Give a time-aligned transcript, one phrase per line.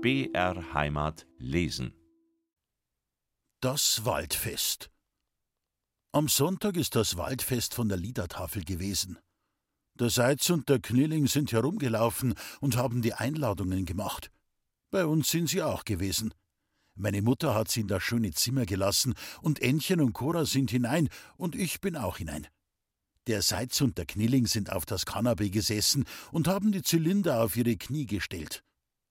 [0.00, 1.92] BR Heimat lesen.
[3.60, 4.92] Das Waldfest.
[6.12, 9.18] Am Sonntag ist das Waldfest von der Liedertafel gewesen.
[9.98, 14.30] Der Seitz und der Knilling sind herumgelaufen und haben die Einladungen gemacht.
[14.92, 16.32] Bei uns sind sie auch gewesen.
[16.94, 21.08] Meine Mutter hat sie in das schöne Zimmer gelassen, und Ännchen und Cora sind hinein,
[21.36, 22.46] und ich bin auch hinein.
[23.26, 27.56] Der Seitz und der Knilling sind auf das Kanapee gesessen und haben die Zylinder auf
[27.56, 28.62] ihre Knie gestellt.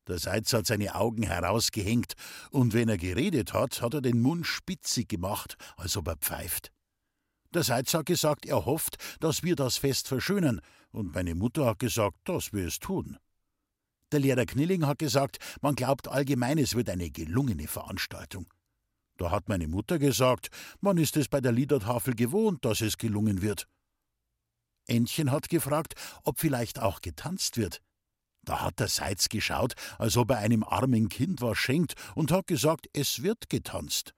[0.07, 2.13] Der Seitz hat seine Augen herausgehängt,
[2.51, 6.71] und wenn er geredet hat, hat er den Mund spitzig gemacht, als ob er pfeift.
[7.53, 11.79] Der Seitz hat gesagt, er hofft, dass wir das Fest verschönern, und meine Mutter hat
[11.79, 13.17] gesagt, dass wir es tun.
[14.11, 18.47] Der Lehrer Knilling hat gesagt, man glaubt allgemein, es wird eine gelungene Veranstaltung.
[19.17, 23.41] Da hat meine Mutter gesagt, man ist es bei der Liedertafel gewohnt, dass es gelungen
[23.41, 23.67] wird.
[24.85, 27.81] Ännchen hat gefragt, ob vielleicht auch getanzt wird.
[28.47, 32.47] Da hat der Seitz geschaut, als ob er einem armen Kind was schenkt, und hat
[32.47, 34.13] gesagt, es wird getanzt.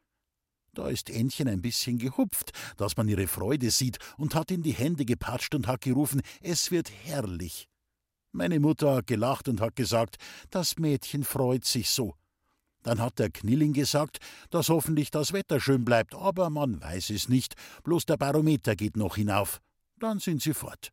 [0.76, 4.74] Da ist Ännchen ein bisschen gehupft, dass man ihre Freude sieht, und hat in die
[4.74, 7.68] Hände gepatscht und hat gerufen, es wird herrlich.
[8.32, 10.18] Meine Mutter hat gelacht und hat gesagt,
[10.52, 12.14] das Mädchen freut sich so.
[12.84, 14.20] Dann hat der Knilling gesagt,
[14.52, 18.96] dass hoffentlich das Wetter schön bleibt, aber man weiß es nicht, bloß der Barometer geht
[18.96, 19.60] noch hinauf.
[19.98, 20.92] Dann sind sie fort.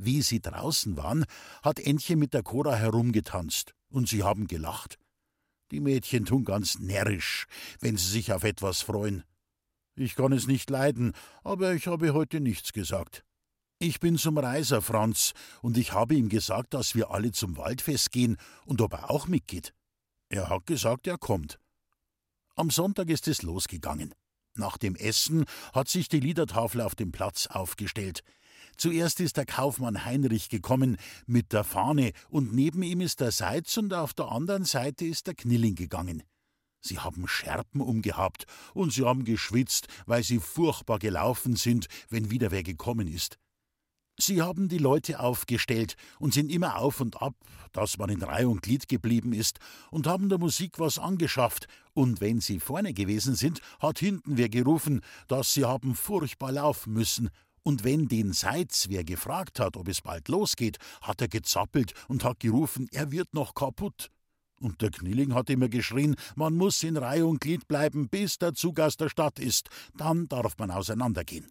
[0.00, 1.24] Wie sie draußen waren,
[1.60, 4.96] hat Ännchen mit der Cora herumgetanzt, und sie haben gelacht.
[5.72, 7.46] Die Mädchen tun ganz närrisch,
[7.80, 9.24] wenn sie sich auf etwas freuen.
[9.96, 13.24] Ich kann es nicht leiden, aber ich habe heute nichts gesagt.
[13.80, 18.12] Ich bin zum Reiser, Franz, und ich habe ihm gesagt, dass wir alle zum Waldfest
[18.12, 19.74] gehen und ob er auch mitgeht.
[20.28, 21.58] Er hat gesagt, er kommt.
[22.54, 24.14] Am Sonntag ist es losgegangen.
[24.54, 28.22] Nach dem Essen hat sich die Liedertafel auf dem Platz aufgestellt.
[28.78, 33.76] Zuerst ist der Kaufmann Heinrich gekommen mit der Fahne, und neben ihm ist der Seitz,
[33.76, 36.22] und auf der anderen Seite ist der Knilling gegangen.
[36.80, 42.52] Sie haben Scherpen umgehabt, und sie haben geschwitzt, weil sie furchtbar gelaufen sind, wenn wieder
[42.52, 43.36] wer gekommen ist.
[44.16, 47.34] Sie haben die Leute aufgestellt und sind immer auf und ab,
[47.72, 49.58] dass man in Reihe und Glied geblieben ist,
[49.90, 54.48] und haben der Musik was angeschafft, und wenn sie vorne gewesen sind, hat hinten wer
[54.48, 57.30] gerufen, dass sie haben furchtbar laufen müssen,
[57.68, 62.24] und wenn den Seitz wer gefragt hat, ob es bald losgeht, hat er gezappelt und
[62.24, 64.08] hat gerufen, er wird noch kaputt.
[64.58, 68.54] Und der Knilling hat immer geschrien, man muss in Reihe und Glied bleiben, bis der
[68.54, 71.50] Zug aus der Stadt ist, dann darf man auseinandergehen.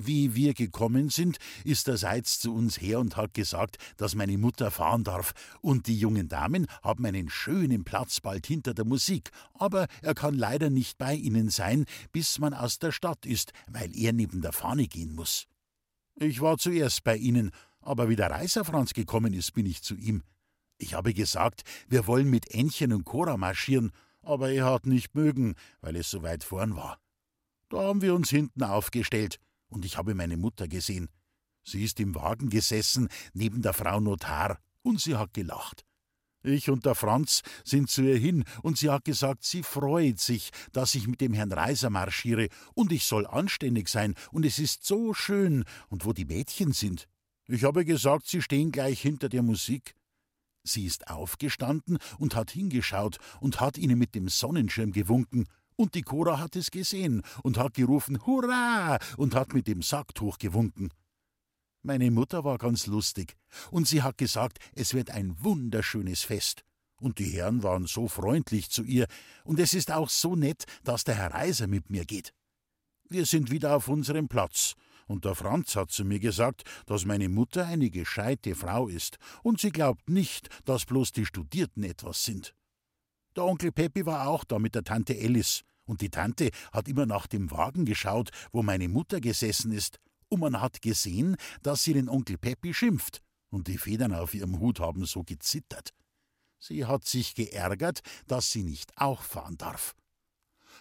[0.00, 4.38] Wie wir gekommen sind, ist der Seitz zu uns her und hat gesagt, dass meine
[4.38, 9.30] Mutter fahren darf, und die jungen Damen haben einen schönen Platz bald hinter der Musik,
[9.54, 13.90] aber er kann leider nicht bei ihnen sein, bis man aus der Stadt ist, weil
[13.96, 15.48] er neben der Fahne gehen muss.
[16.14, 19.96] Ich war zuerst bei ihnen, aber wie der Reiser Franz gekommen ist, bin ich zu
[19.96, 20.22] ihm.
[20.76, 23.90] Ich habe gesagt, wir wollen mit Ännchen und Cora marschieren,
[24.22, 27.00] aber er hat nicht mögen, weil es so weit vorn war.
[27.68, 31.08] Da haben wir uns hinten aufgestellt und ich habe meine Mutter gesehen.
[31.64, 35.84] Sie ist im Wagen gesessen, neben der Frau Notar, und sie hat gelacht.
[36.42, 40.50] Ich und der Franz sind zu ihr hin, und sie hat gesagt, sie freut sich,
[40.72, 44.84] dass ich mit dem Herrn Reiser marschiere, und ich soll anständig sein, und es ist
[44.84, 47.08] so schön, und wo die Mädchen sind.
[47.46, 49.94] Ich habe gesagt, sie stehen gleich hinter der Musik.
[50.62, 55.46] Sie ist aufgestanden und hat hingeschaut und hat ihnen mit dem Sonnenschirm gewunken,
[55.78, 60.38] und die Cora hat es gesehen und hat gerufen Hurra und hat mit dem Sacktuch
[60.38, 60.90] gewunken.
[61.82, 63.36] Meine Mutter war ganz lustig,
[63.70, 66.64] und sie hat gesagt, es wird ein wunderschönes Fest.
[67.00, 69.06] Und die Herren waren so freundlich zu ihr,
[69.44, 72.34] und es ist auch so nett, dass der Herr Reiser mit mir geht.
[73.08, 74.74] Wir sind wieder auf unserem Platz,
[75.06, 79.60] und der Franz hat zu mir gesagt, dass meine Mutter eine gescheite Frau ist, und
[79.60, 82.54] sie glaubt nicht, dass bloß die Studierten etwas sind.
[83.38, 87.06] Der Onkel Peppi war auch da mit der Tante Alice, und die Tante hat immer
[87.06, 91.92] nach dem Wagen geschaut, wo meine Mutter gesessen ist, und man hat gesehen, dass sie
[91.92, 95.90] den Onkel Peppi schimpft, und die Federn auf ihrem Hut haben so gezittert.
[96.58, 99.94] Sie hat sich geärgert, dass sie nicht auch fahren darf.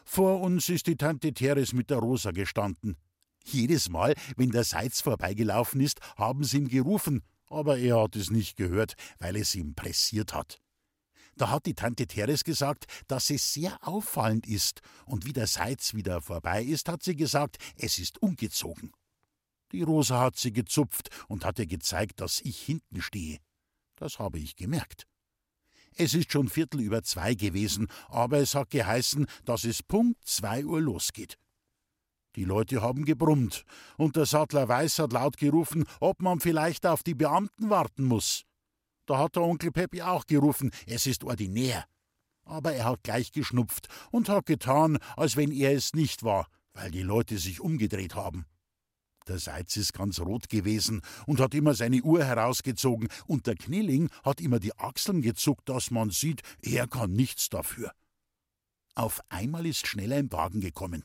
[0.04, 2.98] Vor uns ist die Tante Teres mit der Rosa gestanden.
[3.46, 7.22] Jedes Mal, wenn der Seitz vorbeigelaufen ist, haben sie ihm gerufen,
[7.52, 10.60] aber er hat es nicht gehört, weil es ihm pressiert hat.
[11.38, 15.94] Da hat die Tante Teres gesagt, dass es sehr auffallend ist, und wie der Seitz
[15.94, 18.92] wieder vorbei ist, hat sie gesagt, es ist ungezogen.
[19.72, 23.40] Die Rosa hat sie gezupft und hat ihr gezeigt, dass ich hinten stehe.
[23.96, 25.06] Das habe ich gemerkt.
[25.96, 30.66] Es ist schon Viertel über zwei gewesen, aber es hat geheißen, dass es Punkt zwei
[30.66, 31.38] Uhr losgeht.
[32.36, 33.64] Die Leute haben gebrummt,
[33.98, 38.47] und der Sattler Weiß hat laut gerufen, ob man vielleicht auf die Beamten warten muss.
[39.08, 41.86] Da hat der Onkel Peppi auch gerufen, es ist ordinär.
[42.44, 46.92] Aber er hat gleich geschnupft und hat getan, als wenn er es nicht war, weil
[46.92, 48.46] die Leute sich umgedreht haben.
[49.28, 54.10] Der Seitz ist ganz rot gewesen und hat immer seine Uhr herausgezogen, und der Knilling
[54.24, 57.92] hat immer die Achseln gezuckt, dass man sieht, er kann nichts dafür.
[58.96, 61.04] Auf einmal ist schnell ein Wagen gekommen.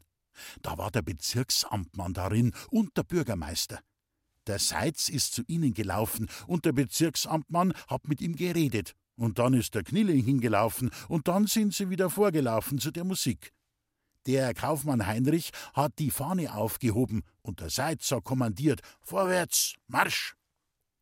[0.62, 3.80] Da war der Bezirksamtmann darin und der Bürgermeister.
[4.46, 8.94] Der Seitz ist zu ihnen gelaufen und der Bezirksamtmann hat mit ihm geredet.
[9.16, 13.52] Und dann ist der Knilling hingelaufen und dann sind sie wieder vorgelaufen zu der Musik.
[14.26, 20.34] Der Kaufmann Heinrich hat die Fahne aufgehoben und der Seitzer kommandiert: Vorwärts, Marsch!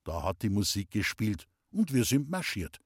[0.04, 2.80] Da hat die Musik gespielt und wir sind marschiert.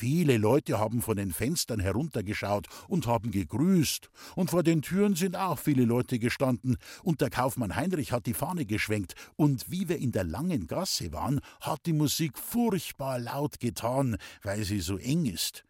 [0.00, 5.34] Viele Leute haben von den Fenstern heruntergeschaut und haben gegrüßt, und vor den Türen sind
[5.34, 9.98] auch viele Leute gestanden, und der Kaufmann Heinrich hat die Fahne geschwenkt, und wie wir
[9.98, 15.26] in der langen Gasse waren, hat die Musik furchtbar laut getan, weil sie so eng
[15.26, 15.64] ist.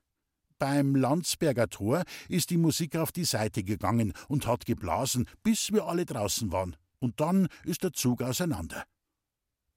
[0.59, 5.87] Beim Landsberger Tor ist die Musik auf die Seite gegangen und hat geblasen, bis wir
[5.87, 6.77] alle draußen waren.
[6.99, 8.85] Und dann ist der Zug auseinander.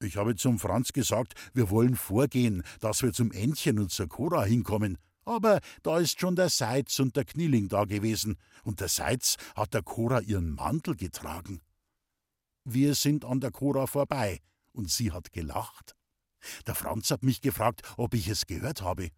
[0.03, 4.43] Ich habe zum Franz gesagt, wir wollen vorgehen, dass wir zum Entchen und zur Cora
[4.43, 4.97] hinkommen.
[5.25, 9.75] Aber da ist schon der Seitz und der Knilling da gewesen, und der Seitz hat
[9.75, 11.61] der Cora ihren Mantel getragen.
[12.63, 14.39] Wir sind an der Cora vorbei,
[14.73, 15.95] und sie hat gelacht.
[16.65, 19.09] Der Franz hat mich gefragt, ob ich es gehört habe.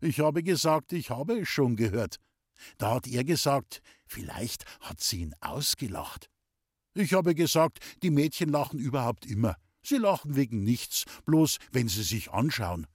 [0.00, 2.16] Ich habe gesagt, ich habe es schon gehört.
[2.78, 6.30] Da hat er gesagt, vielleicht hat sie ihn ausgelacht.
[6.94, 9.56] Ich habe gesagt, die Mädchen lachen überhaupt immer.
[9.82, 12.86] Sie lachen wegen nichts, bloß wenn sie sich anschauen.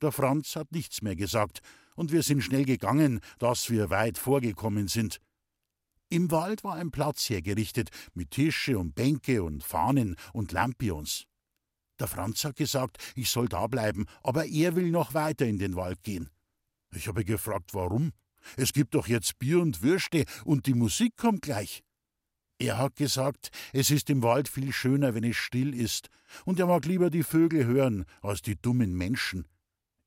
[0.00, 1.60] Der Franz hat nichts mehr gesagt,
[1.94, 5.20] und wir sind schnell gegangen, dass wir weit vorgekommen sind.
[6.08, 11.24] Im Wald war ein Platz hergerichtet, mit Tische und Bänke und Fahnen und Lampions.
[11.98, 15.76] Der Franz hat gesagt, ich soll da bleiben, aber er will noch weiter in den
[15.76, 16.30] Wald gehen.
[16.94, 18.12] Ich habe gefragt, warum?
[18.56, 21.82] Es gibt doch jetzt Bier und Würste und die Musik kommt gleich.
[22.58, 26.08] Er hat gesagt, es ist im Wald viel schöner, wenn es still ist,
[26.44, 29.46] und er mag lieber die Vögel hören als die dummen Menschen.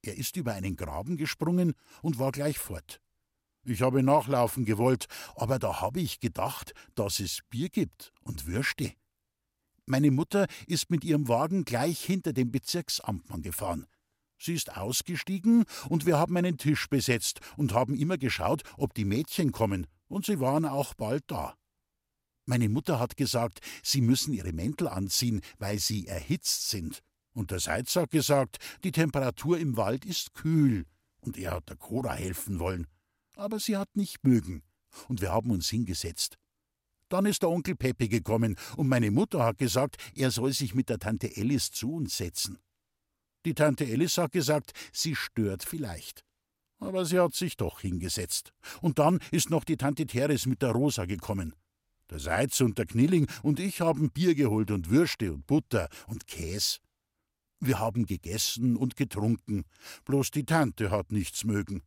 [0.02, 3.02] Er ist über einen Graben gesprungen und war gleich fort.
[3.66, 5.06] Ich habe nachlaufen gewollt,
[5.36, 8.94] aber da habe ich gedacht, dass es Bier gibt und Würste.
[9.86, 13.86] Meine Mutter ist mit ihrem Wagen gleich hinter dem Bezirksamtmann gefahren.
[14.40, 19.06] Sie ist ausgestiegen und wir haben einen Tisch besetzt und haben immer geschaut, ob die
[19.06, 21.59] Mädchen kommen, und sie waren auch bald da.
[22.50, 27.04] Meine Mutter hat gesagt, sie müssen ihre Mäntel anziehen, weil sie erhitzt sind.
[27.36, 30.88] Und der Seitz hat gesagt, die Temperatur im Wald ist kühl.
[31.22, 32.88] Und er hat der Cora helfen wollen.
[33.36, 34.64] Aber sie hat nicht mögen.
[35.08, 36.40] Und wir haben uns hingesetzt.
[37.08, 40.90] Dann ist der Onkel Peppe gekommen und meine Mutter hat gesagt, er soll sich mit
[40.90, 42.58] der Tante Alice zu uns setzen.
[43.46, 46.26] Die Tante Alice hat gesagt, sie stört vielleicht.
[46.80, 48.54] Aber sie hat sich doch hingesetzt.
[48.82, 51.54] Und dann ist noch die Tante Teres mit der Rosa gekommen.
[52.10, 56.28] Der Seitz und der Knilling und ich haben Bier geholt und Würste und Butter und
[56.28, 56.80] Käse.
[57.60, 59.66] Wir haben gegessen und getrunken,
[60.06, 61.84] bloß die Tante hat nichts mögen.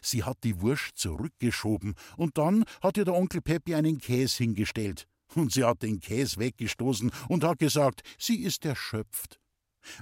[0.00, 5.08] Sie hat die Wurst zurückgeschoben, und dann hat ihr der Onkel Peppi einen Käse hingestellt.
[5.34, 9.40] Und sie hat den Käse weggestoßen und hat gesagt, sie ist erschöpft.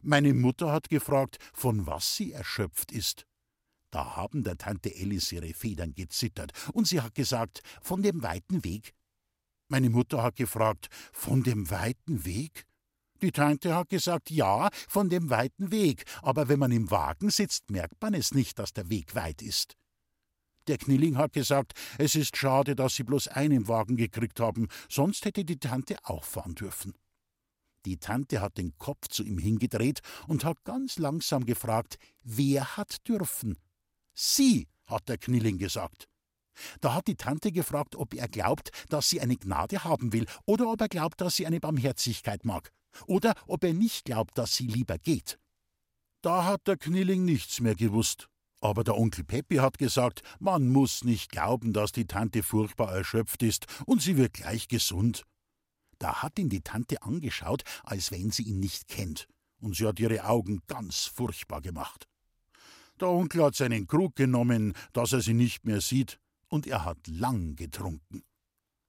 [0.03, 3.27] Meine Mutter hat gefragt, von was sie erschöpft ist.
[3.91, 8.65] Da haben der Tante Alice ihre Federn gezittert, und sie hat gesagt, von dem weiten
[8.65, 8.95] Weg.
[9.71, 12.67] Meine Mutter hat gefragt, von dem weiten Weg?
[13.23, 17.71] Die Tante hat gesagt, ja, von dem weiten Weg, aber wenn man im Wagen sitzt,
[17.71, 19.77] merkt man es nicht, dass der Weg weit ist.
[20.67, 25.25] Der Knilling hat gesagt, es ist schade, dass sie bloß einen Wagen gekriegt haben, sonst
[25.25, 26.95] hätte die Tante auch fahren dürfen.
[27.85, 33.07] Die Tante hat den Kopf zu ihm hingedreht und hat ganz langsam gefragt, wer hat
[33.07, 33.57] dürfen?
[34.15, 36.10] Sie, hat der Knilling gesagt.
[36.81, 40.69] Da hat die Tante gefragt, ob er glaubt, dass sie eine Gnade haben will, oder
[40.71, 42.73] ob er glaubt, dass sie eine Barmherzigkeit mag
[43.07, 45.39] oder ob er nicht glaubt, dass sie lieber geht.
[46.23, 48.29] Da hat der Knilling nichts mehr gewusst.
[48.63, 53.43] Aber der Onkel Peppi hat gesagt, man muss nicht glauben, dass die Tante furchtbar erschöpft
[53.43, 55.25] ist, und sie wird gleich gesund.
[55.99, 59.29] Da hat ihn die Tante angeschaut, als wenn sie ihn nicht kennt,
[59.61, 62.07] und sie hat ihre Augen ganz furchtbar gemacht.
[63.01, 66.19] Der Onkel hat seinen Krug genommen, dass er sie nicht mehr sieht,
[66.51, 68.23] und er hat lang getrunken.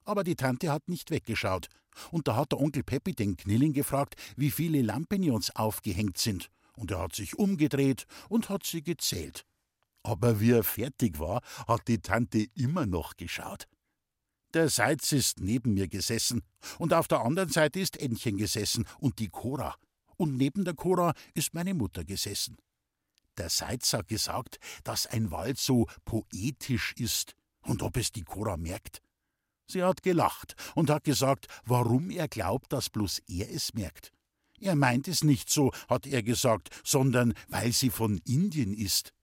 [0.04, 1.70] Aber die Tante hat nicht weggeschaut,
[2.12, 6.92] und da hat der Onkel Peppi den Knilling gefragt, wie viele Lampignons aufgehängt sind, und
[6.92, 9.46] er hat sich umgedreht und hat sie gezählt.
[10.04, 13.68] Aber wie er fertig war, hat die Tante immer noch geschaut.
[14.54, 16.42] Der Seitz ist neben mir gesessen,
[16.80, 19.76] und auf der anderen Seite ist Ännchen gesessen und die Cora,
[20.18, 22.58] und neben der Cora ist meine Mutter gesessen.
[23.38, 28.58] Der Seitz hat gesagt, dass ein Wald so poetisch ist und ob es die Cora
[28.58, 29.02] merkt.
[29.68, 34.12] Sie hat gelacht und hat gesagt, warum er glaubt, dass bloß er es merkt.
[34.60, 39.14] Er meint es nicht so, hat er gesagt, sondern weil sie von Indien ist.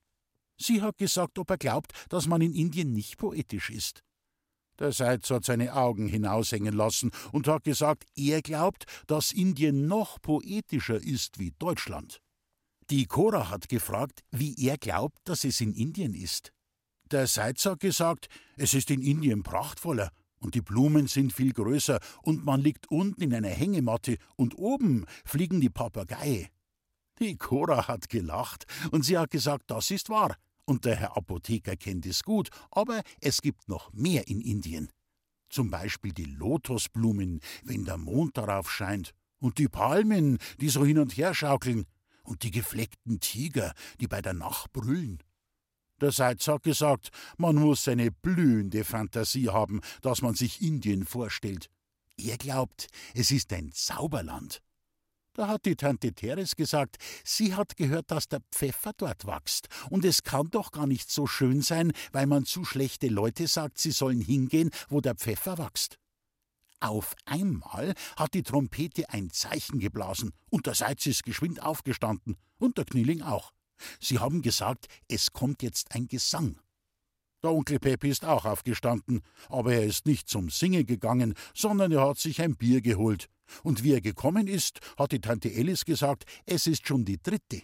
[0.57, 4.03] Sie hat gesagt, ob er glaubt, dass man in Indien nicht poetisch ist.
[4.79, 10.21] Der Seitz hat seine Augen hinaushängen lassen und hat gesagt, er glaubt, dass Indien noch
[10.21, 12.21] poetischer ist wie Deutschland.
[12.89, 16.51] Die Cora hat gefragt, wie er glaubt, dass es in Indien ist.
[17.11, 21.99] Der Seitz hat gesagt, es ist in Indien prachtvoller und die Blumen sind viel größer
[22.21, 26.49] und man liegt unten in einer Hängematte und oben fliegen die Papageie.
[27.19, 30.35] Die Cora hat gelacht und sie hat gesagt, das ist wahr.
[30.65, 34.89] Und der Herr Apotheker kennt es gut, aber es gibt noch mehr in Indien.
[35.49, 40.99] Zum Beispiel die Lotusblumen, wenn der Mond darauf scheint, und die Palmen, die so hin
[40.99, 41.85] und her schaukeln,
[42.21, 45.23] und die gefleckten Tiger, die bei der Nacht brüllen.
[46.01, 51.69] Der Seitz hat gesagt, man muss eine blühende Fantasie haben, dass man sich Indien vorstellt.
[52.17, 54.61] Er glaubt, es ist ein Zauberland.
[55.33, 59.69] Da hat die Tante Teres gesagt, sie hat gehört, dass der Pfeffer dort wächst.
[59.89, 63.77] Und es kann doch gar nicht so schön sein, weil man zu schlechte Leute sagt,
[63.77, 65.97] sie sollen hingehen, wo der Pfeffer wächst.
[66.81, 72.77] Auf einmal hat die Trompete ein Zeichen geblasen, und der Seitz ist geschwind aufgestanden, und
[72.77, 73.53] der Knieling auch.
[73.99, 76.59] Sie haben gesagt, es kommt jetzt ein Gesang.
[77.41, 82.05] Der Onkel Peppi ist auch aufgestanden, aber er ist nicht zum Singen gegangen, sondern er
[82.05, 83.29] hat sich ein Bier geholt.
[83.63, 87.63] Und wie er gekommen ist, hat die Tante Alice gesagt, es ist schon die dritte.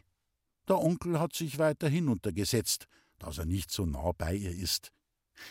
[0.68, 2.88] Der Onkel hat sich weiter hinuntergesetzt,
[3.20, 4.92] dass er nicht so nah bei ihr ist.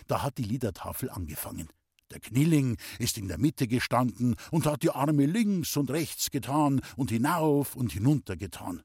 [0.06, 1.68] Da hat die Liedertafel angefangen.
[2.10, 6.80] Der Knilling ist in der Mitte gestanden und hat die Arme links und rechts getan
[6.96, 8.82] und hinauf und hinunter getan.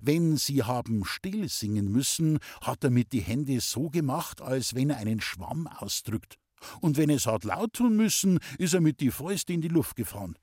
[0.00, 4.90] Wenn sie haben still singen müssen, hat er mit die Hände so gemacht, als wenn
[4.90, 6.38] er einen Schwamm ausdrückt.
[6.80, 9.96] Und wenn es hat laut tun müssen, ist er mit die Fäuste in die Luft
[9.96, 10.36] gefahren.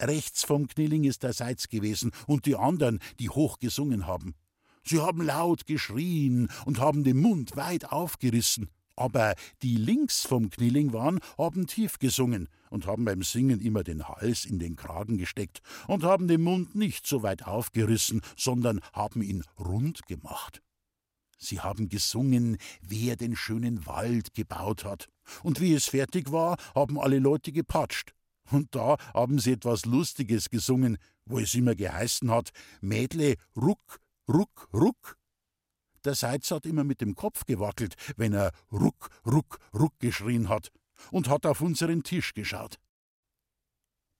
[0.00, 4.34] Rechts vom Knilling ist der Seitz gewesen und die anderen, die hoch gesungen haben.
[4.84, 8.68] Sie haben laut geschrien und haben den Mund weit aufgerissen.
[8.96, 14.08] Aber die links vom Knilling waren, haben tief gesungen und haben beim Singen immer den
[14.08, 19.22] Hals in den Kragen gesteckt und haben den Mund nicht so weit aufgerissen, sondern haben
[19.22, 20.62] ihn rund gemacht.
[21.38, 25.08] Sie haben gesungen, wer den schönen Wald gebaut hat.
[25.42, 28.14] Und wie es fertig war, haben alle Leute gepatscht.
[28.50, 34.68] Und da haben sie etwas Lustiges gesungen, wo es immer geheißen hat: Mädle, ruck, ruck,
[34.72, 35.16] ruck.
[36.04, 40.70] Der Seitz hat immer mit dem Kopf gewackelt, wenn er Ruck, Ruck, Ruck geschrien hat
[41.10, 42.78] und hat auf unseren Tisch geschaut.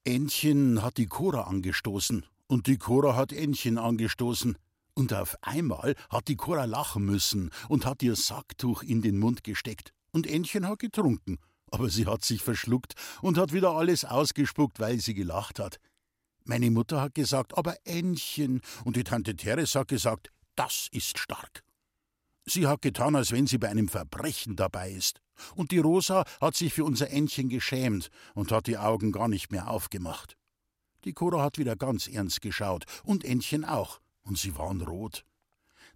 [0.04, 4.56] Ännchen hat die Cora angestoßen und die Cora hat Ännchen angestoßen.
[4.94, 9.42] Und auf einmal hat die Cora lachen müssen und hat ihr Sacktuch in den Mund
[9.42, 9.92] gesteckt.
[10.10, 11.38] Und Ännchen hat getrunken,
[11.70, 15.78] aber sie hat sich verschluckt und hat wieder alles ausgespuckt, weil sie gelacht hat.
[16.44, 21.62] Meine Mutter hat gesagt, aber Ännchen, und die Tante Teres hat gesagt, das ist stark.
[22.44, 25.20] Sie hat getan, als wenn sie bei einem Verbrechen dabei ist.
[25.54, 29.52] Und die Rosa hat sich für unser Entchen geschämt und hat die Augen gar nicht
[29.52, 30.36] mehr aufgemacht.
[31.04, 35.24] Die Cora hat wieder ganz ernst geschaut und Entchen auch, und sie waren rot.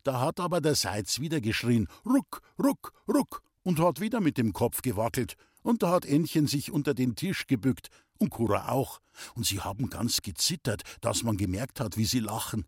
[0.02, 4.52] Da hat aber der Seitz wieder geschrien: Ruck, ruck, ruck, und hat wieder mit dem
[4.52, 7.88] Kopf gewackelt, und da hat Entchen sich unter den Tisch gebückt,
[8.18, 9.00] und Cora auch,
[9.34, 12.66] und sie haben ganz gezittert, dass man gemerkt hat, wie sie lachen.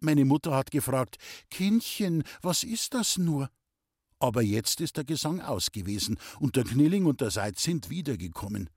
[0.00, 1.16] Meine Mutter hat gefragt:
[1.50, 3.50] Kindchen, was ist das nur?
[4.18, 8.70] Aber jetzt ist der Gesang aus gewesen, und der Knilling und der Seid sind wiedergekommen.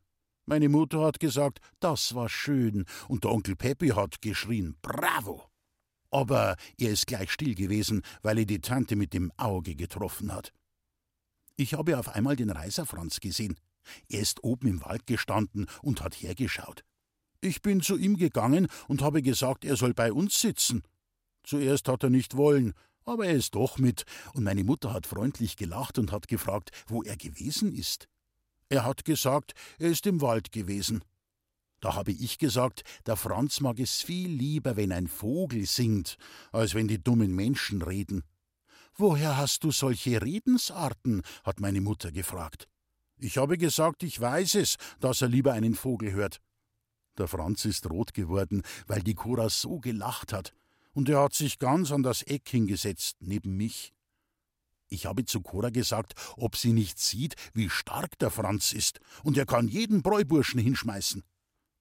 [0.46, 5.50] Meine Mutter hat gesagt, das war schön, und der Onkel Peppi hat geschrien, Bravo!
[6.12, 10.52] Aber er ist gleich still gewesen, weil er die Tante mit dem Auge getroffen hat.
[11.56, 13.60] Ich habe auf einmal den Reiser Franz gesehen.
[14.08, 16.84] Er ist oben im Wald gestanden und hat hergeschaut.
[17.42, 20.84] Ich bin zu ihm gegangen und habe gesagt, er soll bei uns sitzen.
[21.44, 22.74] Zuerst hat er nicht wollen,
[23.06, 27.02] aber er ist doch mit, und meine Mutter hat freundlich gelacht und hat gefragt, wo
[27.02, 28.08] er gewesen ist.
[28.70, 31.04] Er hat gesagt, er ist im Wald gewesen.
[31.80, 36.18] Da habe ich gesagt, der Franz mag es viel lieber, wenn ein Vogel singt,
[36.52, 38.24] als wenn die dummen Menschen reden.
[38.96, 41.22] Woher hast du solche Redensarten?
[41.44, 42.68] hat meine Mutter gefragt.
[43.18, 46.42] Ich habe gesagt, ich weiß es, dass er lieber einen Vogel hört.
[47.18, 50.54] Der Franz ist rot geworden, weil die Cora so gelacht hat
[51.00, 53.94] und er hat sich ganz an das Eck hingesetzt, neben mich.
[54.90, 59.38] Ich habe zu Cora gesagt, ob sie nicht sieht, wie stark der Franz ist, und
[59.38, 61.24] er kann jeden Bräuburschen hinschmeißen.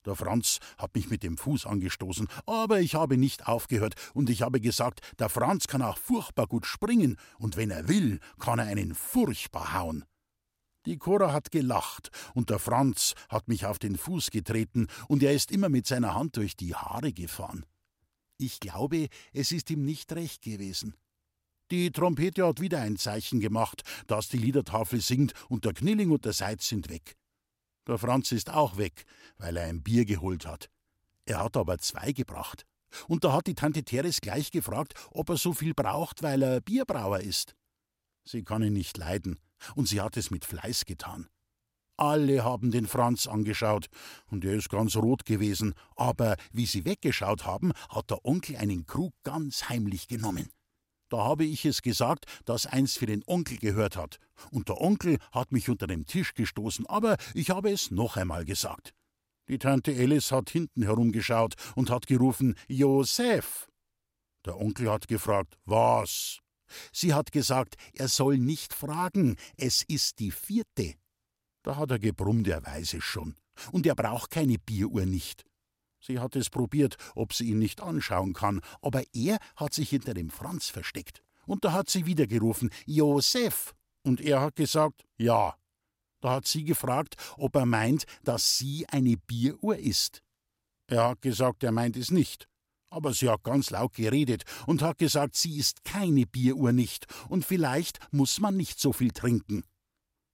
[0.06, 4.42] Der Franz hat mich mit dem Fuß angestoßen, aber ich habe nicht aufgehört und ich
[4.42, 8.66] habe gesagt, der Franz kann auch furchtbar gut springen und wenn er will, kann er
[8.66, 10.04] einen furchtbar hauen.
[10.86, 15.32] Die Cora hat gelacht und der Franz hat mich auf den Fuß getreten und er
[15.32, 17.66] ist immer mit seiner Hand durch die Haare gefahren.
[18.38, 20.94] Ich glaube, es ist ihm nicht recht gewesen.
[21.70, 26.24] Die Trompete hat wieder ein Zeichen gemacht, dass die Liedertafel singt und der Knilling und
[26.24, 27.16] der Seitz sind weg.
[27.86, 29.04] Der Franz ist auch weg,
[29.36, 30.70] weil er ein Bier geholt hat.
[31.26, 32.64] Er hat aber zwei gebracht.
[33.06, 36.60] Und da hat die Tante Teres gleich gefragt, ob er so viel braucht, weil er
[36.60, 37.54] Bierbrauer ist.
[38.24, 39.38] Sie kann ihn nicht leiden,
[39.74, 41.28] und sie hat es mit Fleiß getan.
[41.98, 43.88] Alle haben den Franz angeschaut,
[44.30, 48.86] und er ist ganz rot gewesen, aber wie sie weggeschaut haben, hat der Onkel einen
[48.86, 50.48] Krug ganz heimlich genommen.
[51.08, 54.18] Da habe ich es gesagt, dass eins für den Onkel gehört hat.
[54.52, 58.44] Und der Onkel hat mich unter dem Tisch gestoßen, aber ich habe es noch einmal
[58.44, 58.94] gesagt.
[59.48, 63.66] Die Tante Alice hat hinten herumgeschaut und hat gerufen: Josef!
[64.46, 66.38] Der Onkel hat gefragt: Was?
[66.92, 70.94] Sie hat gesagt, er soll nicht fragen, es ist die vierte.
[71.62, 73.34] Da hat er gebrummt, er weiß es schon.
[73.72, 75.44] Und er braucht keine Bieruhr nicht.
[76.00, 80.14] Sie hat es probiert, ob sie ihn nicht anschauen kann, aber er hat sich hinter
[80.14, 81.22] dem Franz versteckt.
[81.46, 83.74] Und da hat sie wieder gerufen, Josef.
[84.04, 85.56] Und er hat gesagt, ja.
[86.20, 90.22] Da hat sie gefragt, ob er meint, dass sie eine Bieruhr ist.
[90.88, 92.48] Er hat gesagt, er meint es nicht.
[92.90, 97.44] Aber sie hat ganz laut geredet und hat gesagt, sie ist keine Bieruhr nicht, und
[97.44, 99.62] vielleicht muss man nicht so viel trinken.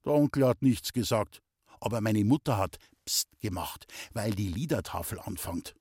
[0.05, 1.41] Der Onkel hat nichts gesagt,
[1.81, 5.75] aber meine Mutter hat Psst gemacht, weil die Liedertafel anfängt.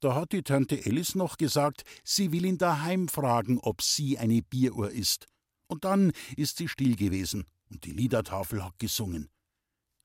[0.00, 4.42] Da hat die Tante Alice noch gesagt, sie will ihn daheim fragen, ob sie eine
[4.42, 5.26] Bieruhr ist.
[5.66, 9.28] Und dann ist sie still gewesen und die Liedertafel hat gesungen.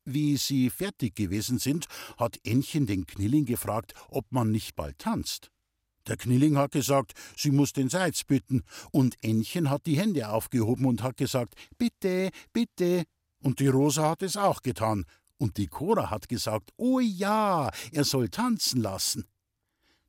[0.05, 5.49] Wie sie fertig gewesen sind, hat Ännchen den Knilling gefragt, ob man nicht bald tanzt.
[6.07, 10.85] Der Knilling hat gesagt, sie muss den Seitz bitten, und Ännchen hat die Hände aufgehoben
[10.85, 13.05] und hat gesagt, bitte, bitte.
[13.43, 15.05] Und die Rosa hat es auch getan,
[15.37, 19.25] und die Cora hat gesagt, oh ja, er soll tanzen lassen.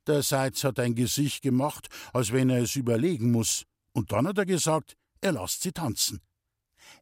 [0.06, 4.38] Der Seitz hat ein Gesicht gemacht, als wenn er es überlegen muss, und dann hat
[4.38, 6.20] er gesagt, er lasst sie tanzen.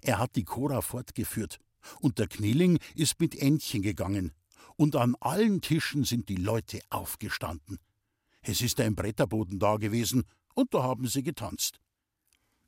[0.00, 1.58] Er hat die Cora fortgeführt,
[2.00, 4.32] und der Knilling ist mit Entchen gegangen,
[4.76, 7.78] und an allen Tischen sind die Leute aufgestanden.
[8.40, 11.78] Es ist ein Bretterboden da gewesen, und da haben sie getanzt.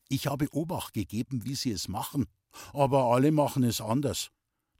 [0.09, 2.27] Ich habe Obacht gegeben, wie sie es machen,
[2.73, 4.31] aber alle machen es anders.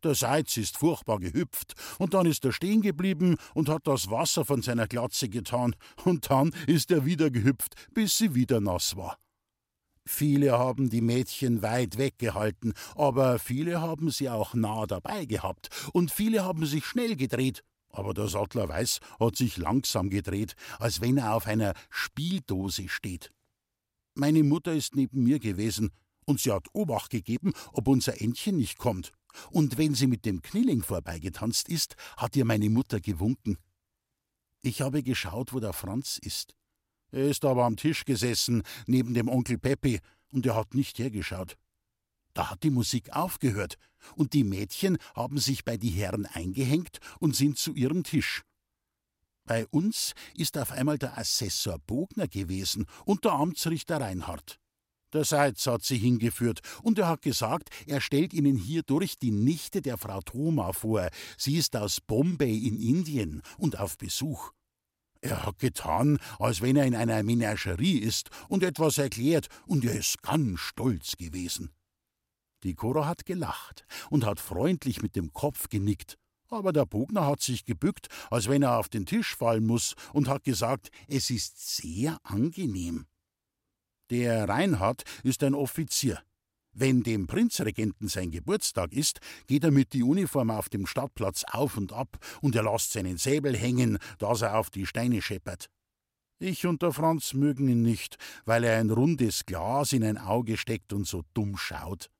[0.03, 4.45] Der Seitz ist furchtbar gehüpft, und dann ist er stehen geblieben und hat das Wasser
[4.45, 9.17] von seiner Glatze getan, und dann ist er wieder gehüpft, bis sie wieder nass war.
[10.07, 16.11] Viele haben die Mädchen weit weggehalten, aber viele haben sie auch nah dabei gehabt, und
[16.11, 21.17] viele haben sich schnell gedreht, aber der Sattler Weiß hat sich langsam gedreht, als wenn
[21.17, 23.31] er auf einer Spieldose steht.
[24.15, 25.91] Meine Mutter ist neben mir gewesen,
[26.25, 29.13] und sie hat Obacht gegeben, ob unser Entchen nicht kommt.
[29.51, 33.59] Und wenn sie mit dem Knilling vorbeigetanzt ist, hat ihr meine Mutter gewunken.
[34.63, 36.55] Ich habe geschaut, wo der Franz ist.
[37.11, 41.57] Er ist aber am Tisch gesessen, neben dem Onkel Peppi, und er hat nicht hergeschaut.
[42.33, 43.77] Da hat die Musik aufgehört,
[44.17, 48.43] und die Mädchen haben sich bei die Herren eingehängt und sind zu ihrem Tisch.
[49.45, 54.59] Bei uns ist auf einmal der Assessor Bogner gewesen und der Amtsrichter Reinhardt.
[55.15, 59.81] Der Seitz hat sie hingeführt, und er hat gesagt, er stellt ihnen hierdurch die Nichte
[59.81, 61.09] der Frau Thoma vor.
[61.39, 64.51] Sie ist aus Bombay in Indien und auf Besuch.
[65.21, 69.95] Er hat getan, als wenn er in einer Menagerie ist und etwas erklärt, und er
[69.95, 71.71] ist ganz stolz gewesen.
[72.65, 76.17] Die Cora hat gelacht und hat freundlich mit dem Kopf genickt,
[76.49, 80.27] aber der Bogner hat sich gebückt, als wenn er auf den Tisch fallen muss, und
[80.27, 83.07] hat gesagt, es ist sehr angenehm.
[84.11, 86.23] Der Reinhard ist ein Offizier.
[86.73, 91.77] Wenn dem Prinzregenten sein Geburtstag ist, geht er mit die Uniform auf dem Stadtplatz auf
[91.77, 95.71] und ab und er lässt seinen Säbel hängen, dass er auf die Steine scheppert.
[96.41, 100.57] Ich und der Franz mögen ihn nicht, weil er ein rundes Glas in ein Auge
[100.57, 102.11] steckt und so dumm schaut.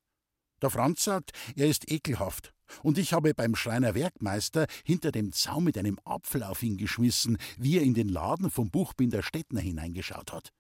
[0.63, 5.65] Der Franz sagt, er ist ekelhaft, und ich habe beim Schreiner Werkmeister hinter dem Zaun
[5.65, 10.33] mit einem Apfel auf ihn geschmissen, wie er in den Laden vom Buchbinder Stettner hineingeschaut
[10.33, 10.53] hat.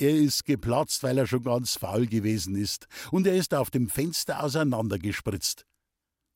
[0.00, 3.88] Er ist geplatzt, weil er schon ganz faul gewesen ist, und er ist auf dem
[3.88, 5.66] Fenster auseinandergespritzt.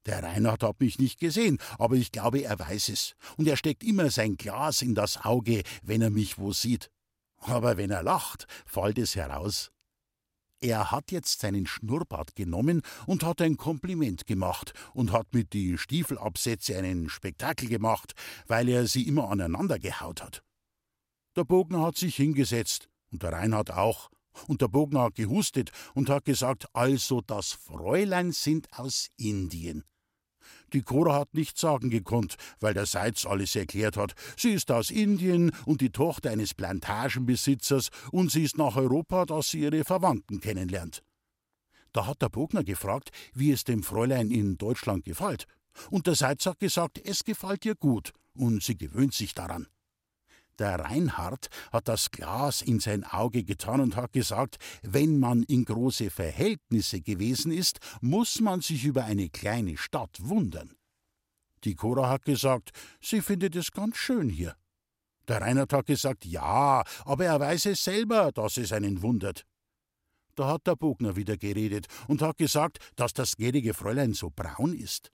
[0.05, 3.85] Der Reinhard hat mich nicht gesehen, aber ich glaube, er weiß es, und er steckt
[3.85, 6.90] immer sein Glas in das Auge, wenn er mich wo sieht.
[7.38, 9.70] Aber wenn er lacht, fällt es heraus.
[10.61, 15.79] Er hat jetzt seinen Schnurrbart genommen und hat ein Kompliment gemacht und hat mit die
[15.79, 18.14] Stiefelabsätze einen Spektakel gemacht,
[18.48, 20.42] weil er sie immer aneinander gehaut hat.
[21.37, 24.11] Der Bogner hat sich hingesetzt und der Reinhard auch.
[24.48, 29.85] Und der Bogner hat gehustet und hat gesagt, also das Fräulein sind aus Indien.
[30.72, 34.14] Die Cora hat nichts sagen gekonnt, weil der Seitz alles erklärt hat.
[34.37, 39.51] Sie ist aus Indien und die Tochter eines Plantagenbesitzers und sie ist nach Europa, dass
[39.51, 41.03] sie ihre Verwandten kennenlernt.
[41.92, 45.46] Da hat der Bogner gefragt, wie es dem Fräulein in Deutschland gefällt.
[45.90, 49.68] Und der Seitz hat gesagt, es gefällt ihr gut und sie gewöhnt sich daran.
[50.58, 55.64] Der Reinhard hat das Glas in sein Auge getan und hat gesagt, wenn man in
[55.64, 60.76] große Verhältnisse gewesen ist, muss man sich über eine kleine Stadt wundern.
[61.64, 64.56] Die Cora hat gesagt, sie findet es ganz schön hier.
[65.28, 69.44] Der Reinhard hat gesagt, ja, aber er weiß es selber, dass es einen wundert.
[70.34, 74.74] Da hat der Bogner wieder geredet und hat gesagt, dass das gnädige Fräulein so braun
[74.74, 75.12] ist.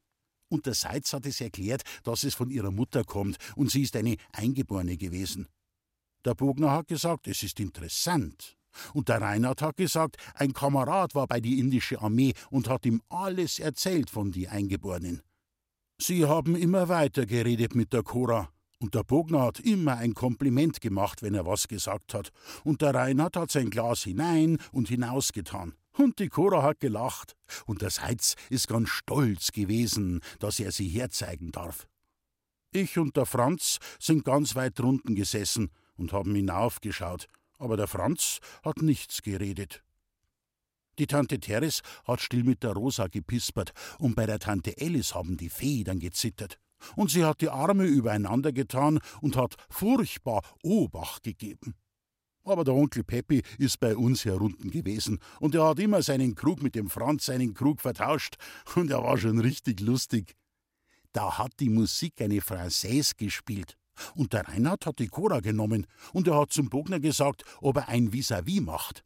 [0.48, 3.96] Und der Seitz hat es erklärt, dass es von ihrer Mutter kommt und sie ist
[3.96, 5.48] eine Eingeborene gewesen.
[6.24, 8.56] Der Bogner hat gesagt, es ist interessant.
[8.92, 13.02] Und der Reinhard hat gesagt, ein Kamerad war bei die indische Armee und hat ihm
[13.08, 15.22] alles erzählt von die Eingeborenen.
[16.00, 18.50] Sie haben immer weiter geredet mit der Cora.
[18.80, 22.30] Und der Bogner hat immer ein Kompliment gemacht, wenn er was gesagt hat.
[22.62, 25.74] Und der Reinhard hat sein Glas hinein und hinausgetan.
[25.98, 27.36] Und die Cora hat gelacht.
[27.66, 31.88] Und der Seitz ist ganz stolz gewesen, dass er sie herzeigen darf.
[32.70, 37.26] Ich und der Franz sind ganz weit drunten gesessen und haben hinaufgeschaut,
[37.58, 39.82] aber der Franz hat nichts geredet.
[40.98, 45.36] Die Tante Teres hat still mit der Rosa gepispert, und bei der Tante Alice haben
[45.36, 46.58] die Federn gezittert.
[46.94, 51.74] Und sie hat die Arme übereinander getan und hat furchtbar Obacht gegeben.
[52.48, 56.62] Aber der Onkel Peppi ist bei uns herunten gewesen und er hat immer seinen Krug
[56.62, 58.36] mit dem Franz seinen Krug vertauscht
[58.74, 60.34] und er war schon richtig lustig.
[61.12, 63.76] Da hat die Musik eine Française gespielt
[64.14, 67.88] und der Reinhard hat die Cora genommen und er hat zum Bogner gesagt, ob er
[67.88, 69.04] ein Vis-à-vis -vis macht.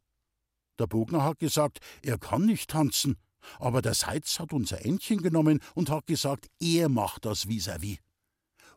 [0.79, 3.17] Der Bogner hat gesagt, er kann nicht tanzen,
[3.59, 7.97] aber der Seitz hat unser Entchen genommen und hat gesagt, er macht das Vis-à-vis.
[7.97, 8.12] -vis.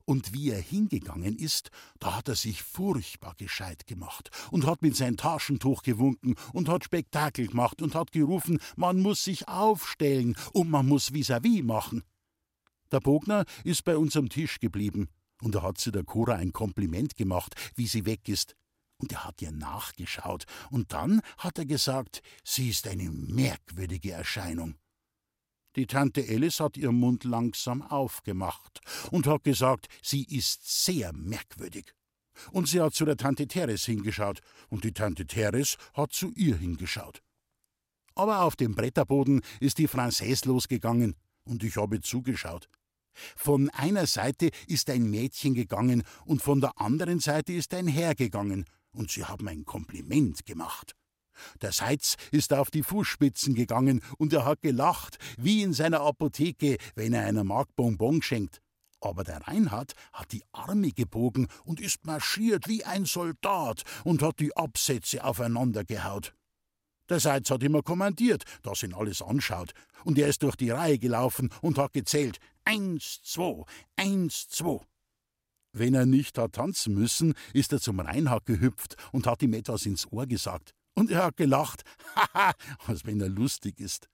[0.08, 4.94] Und wie er hingegangen ist, da hat er sich furchtbar gescheit gemacht und hat mit
[4.94, 10.70] sein Taschentuch gewunken und hat Spektakel gemacht und hat gerufen, man muss sich aufstellen und
[10.70, 12.04] man muss vis-à-vis -vis machen.
[12.92, 15.08] Der Bogner ist bei uns am Tisch geblieben
[15.42, 18.54] und er hat zu der Cora ein Kompliment gemacht, wie sie weg ist.
[18.98, 24.76] Und er hat ihr nachgeschaut und dann hat er gesagt, sie ist eine merkwürdige Erscheinung.
[25.76, 31.92] Die Tante Alice hat ihren Mund langsam aufgemacht und hat gesagt, sie ist sehr merkwürdig.
[32.50, 36.56] Und sie hat zu der Tante Teres hingeschaut und die Tante Teres hat zu ihr
[36.56, 37.22] hingeschaut.
[38.14, 42.68] Aber auf dem Bretterboden ist die Française losgegangen und ich habe zugeschaut.
[43.36, 48.14] Von einer Seite ist ein Mädchen gegangen und von der anderen Seite ist ein Herr
[48.14, 50.94] gegangen und sie haben ein Kompliment gemacht.
[51.62, 56.78] Der Seitz ist auf die Fußspitzen gegangen und er hat gelacht, wie in seiner Apotheke,
[56.94, 58.60] wenn er einer Mark Bonbon schenkt.
[59.00, 64.40] Aber der Reinhard hat die Arme gebogen und ist marschiert wie ein Soldat und hat
[64.40, 66.34] die Absätze aufeinander gehaut.
[67.08, 69.72] Der Seitz hat immer kommandiert, dass ihn alles anschaut,
[70.04, 73.64] und er ist durch die Reihe gelaufen und hat gezählt: Eins, zwei,
[73.96, 74.80] eins, zwei.
[75.72, 79.86] Wenn er nicht hat tanzen müssen, ist er zum Reinhard gehüpft und hat ihm etwas
[79.86, 80.74] ins Ohr gesagt.
[80.96, 81.84] Und er hat gelacht,
[82.16, 82.54] haha,
[82.86, 84.08] als wenn er lustig ist.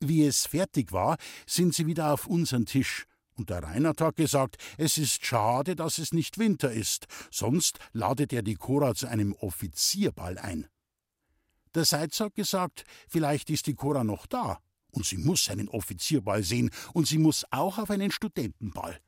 [0.00, 3.06] Wie es fertig war, sind sie wieder auf unseren Tisch.
[3.34, 8.32] Und der Reinhard hat gesagt, es ist schade, dass es nicht Winter ist, sonst ladet
[8.32, 10.66] er die Cora zu einem Offizierball ein.
[11.74, 14.58] Der Seitz hat gesagt, vielleicht ist die Cora noch da,
[14.90, 19.00] und sie muss einen Offizierball sehen, und sie muss auch auf einen Studentenball.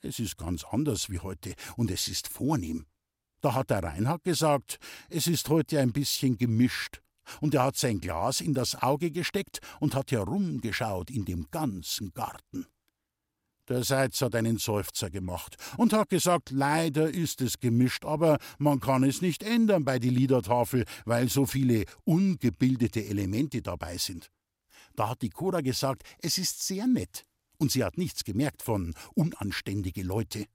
[0.00, 2.86] Es ist ganz anders wie heute, und es ist vornehm.
[3.40, 7.00] Da hat der Reinhard gesagt, es ist heute ein bisschen gemischt.
[7.40, 12.12] Und er hat sein Glas in das Auge gesteckt und hat herumgeschaut in dem ganzen
[12.12, 12.66] Garten.
[13.68, 18.80] Der Seitz hat einen Seufzer gemacht und hat gesagt, leider ist es gemischt, aber man
[18.80, 24.28] kann es nicht ändern bei die Liedertafel, weil so viele ungebildete Elemente dabei sind.
[24.96, 27.24] Da hat die Cora gesagt, es ist sehr nett,
[27.58, 30.46] und sie hat nichts gemerkt von unanständige Leute.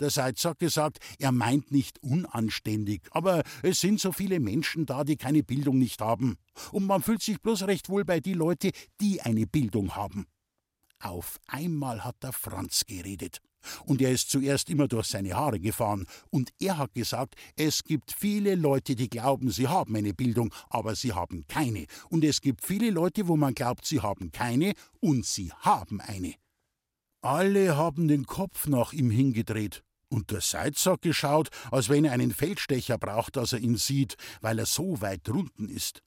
[0.00, 5.04] Der Seitz hat gesagt, er meint nicht unanständig, aber es sind so viele Menschen da,
[5.04, 6.36] die keine Bildung nicht haben.
[6.72, 10.26] Und man fühlt sich bloß recht wohl bei die Leute, die eine Bildung haben.
[10.98, 13.38] Auf einmal hat der Franz geredet.
[13.84, 16.06] Und er ist zuerst immer durch seine Haare gefahren.
[16.30, 20.94] Und er hat gesagt, es gibt viele Leute, die glauben, sie haben eine Bildung, aber
[20.94, 21.86] sie haben keine.
[22.08, 26.34] Und es gibt viele Leute, wo man glaubt, sie haben keine, und sie haben eine.
[27.22, 29.82] Alle haben den Kopf nach ihm hingedreht.
[30.10, 34.16] Und der Seitz hat geschaut, als wenn er einen Feldstecher braucht, dass er ihn sieht,
[34.40, 36.02] weil er so weit drunten ist.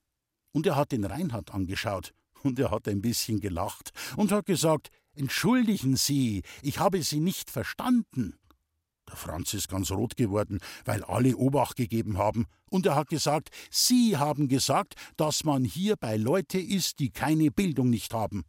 [0.52, 2.14] Und er hat den Reinhard angeschaut,
[2.44, 7.52] und er hat ein bisschen gelacht und hat gesagt, Entschuldigen Sie, ich habe Sie nicht
[7.52, 8.36] verstanden.
[9.08, 13.50] Der Franz ist ganz rot geworden, weil alle Obacht gegeben haben, und er hat gesagt,
[13.70, 18.44] Sie haben gesagt, dass man hier bei Leute ist, die keine Bildung nicht haben.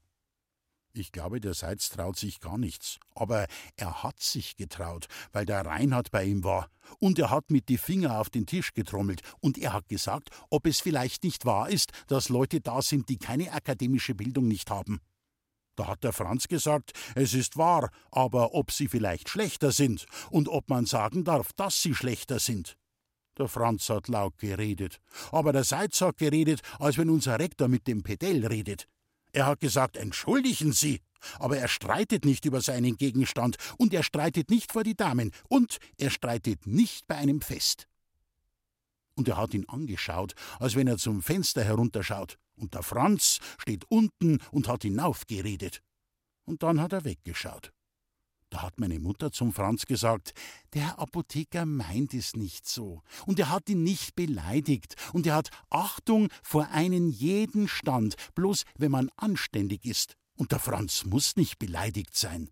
[0.96, 3.00] Ich glaube, der Seitz traut sich gar nichts.
[3.16, 6.70] Aber er hat sich getraut, weil der Reinhard bei ihm war.
[7.00, 9.22] Und er hat mit die Finger auf den Tisch getrommelt.
[9.40, 13.18] Und er hat gesagt, ob es vielleicht nicht wahr ist, dass Leute da sind, die
[13.18, 15.00] keine akademische Bildung nicht haben.
[15.74, 20.48] Da hat der Franz gesagt, es ist wahr, aber ob sie vielleicht schlechter sind und
[20.48, 22.76] ob man sagen darf, dass sie schlechter sind.
[23.36, 25.00] Der Franz hat laut geredet,
[25.32, 28.86] aber der Seitz hat geredet, als wenn unser Rektor mit dem Pedell redet.
[29.34, 31.00] Er hat gesagt, entschuldigen Sie,
[31.40, 35.78] aber er streitet nicht über seinen Gegenstand und er streitet nicht vor die Damen und
[35.98, 37.88] er streitet nicht bei einem Fest.
[39.16, 42.38] Und er hat ihn angeschaut, als wenn er zum Fenster herunterschaut.
[42.54, 45.82] Und der Franz steht unten und hat hinaufgeredet.
[46.44, 47.72] Und dann hat er weggeschaut.
[48.54, 50.32] Da hat meine Mutter zum Franz gesagt,
[50.74, 55.50] der Apotheker meint es nicht so, und er hat ihn nicht beleidigt, und er hat
[55.70, 61.58] Achtung vor einen jeden Stand, bloß wenn man anständig ist, und der Franz muss nicht
[61.58, 62.48] beleidigt sein.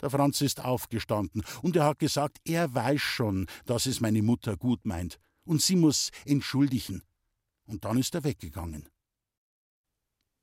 [0.00, 4.56] Der Franz ist aufgestanden, und er hat gesagt, er weiß schon, dass es meine Mutter
[4.56, 7.02] gut meint, und sie muss entschuldigen.
[7.64, 8.88] Und dann ist er weggegangen.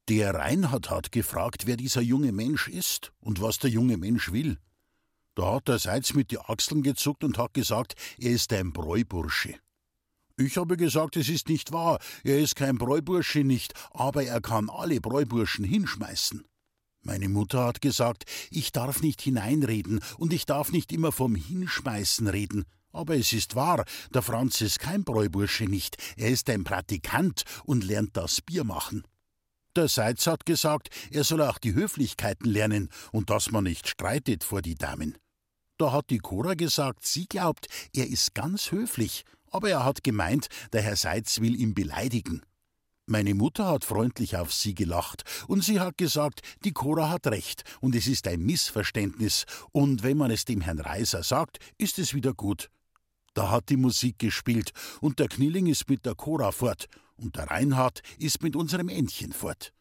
[0.09, 4.57] Der Reinhard hat gefragt, wer dieser junge Mensch ist und was der junge Mensch will.
[5.35, 9.55] Da hat der Seitz mit die Achseln gezuckt und hat gesagt, er ist ein Bräubursche.
[10.37, 14.69] Ich habe gesagt, es ist nicht wahr, er ist kein Bräubursche nicht, aber er kann
[14.69, 16.45] alle Bräuburschen hinschmeißen.
[17.03, 22.27] Meine Mutter hat gesagt, ich darf nicht hineinreden und ich darf nicht immer vom Hinschmeißen
[22.27, 22.63] reden.
[22.91, 27.83] Aber es ist wahr, der Franz ist kein Bräubursche nicht, er ist ein Praktikant und
[27.83, 29.03] lernt das Bier machen.
[29.77, 34.43] Der Seitz hat gesagt, er soll auch die Höflichkeiten lernen und dass man nicht streitet
[34.43, 35.19] vor die Damen.
[35.77, 40.47] Da hat die Cora gesagt, sie glaubt, er ist ganz höflich, aber er hat gemeint,
[40.73, 42.41] der Herr Seitz will ihn beleidigen.
[43.05, 47.63] Meine Mutter hat freundlich auf sie gelacht und sie hat gesagt, die Cora hat recht
[47.79, 52.15] und es ist ein Missverständnis und wenn man es dem Herrn Reiser sagt, ist es
[52.15, 52.71] wieder gut.
[53.35, 57.49] Da hat die Musik gespielt und der Knilling ist mit der Cora fort und der
[57.49, 59.73] Reinhard ist mit unserem Entchen fort.